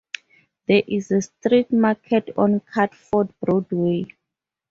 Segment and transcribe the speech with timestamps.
[0.67, 4.05] There is a street market on Catford Broadway.